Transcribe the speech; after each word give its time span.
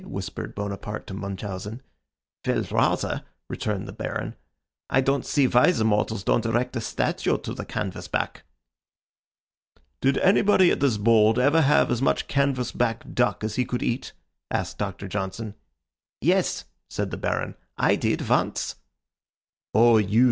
whispered 0.07 0.55
Bonaparte 0.55 1.05
to 1.05 1.13
Munchausen. 1.13 1.79
"Well, 2.47 2.63
rather," 2.71 3.21
returned 3.47 3.87
the 3.87 3.93
Baron. 3.93 4.33
"I 4.89 4.99
don't 4.99 5.23
see 5.27 5.45
why 5.47 5.69
the 5.69 5.83
mortals 5.83 6.23
don't 6.23 6.43
erect 6.43 6.75
a 6.75 6.81
statue 6.81 7.37
to 7.37 7.53
the 7.53 7.65
canvas 7.65 8.07
back." 8.07 8.41
"Did 10.01 10.17
anybody 10.17 10.71
at 10.71 10.79
this 10.79 10.97
board 10.97 11.37
ever 11.37 11.61
have 11.61 11.91
as 11.91 12.01
much 12.01 12.27
canvas 12.27 12.71
back 12.71 13.13
duck 13.13 13.43
as 13.43 13.57
he 13.57 13.63
could 13.63 13.83
eat?" 13.83 14.13
asked 14.49 14.79
Doctor 14.79 15.07
Johnson. 15.07 15.53
"Yes," 16.19 16.65
said 16.89 17.11
the 17.11 17.17
Baron. 17.17 17.53
"I 17.77 17.95
did. 17.95 18.27
Once." 18.27 18.77
"Oh, 19.75 19.97
you!" 19.99 20.19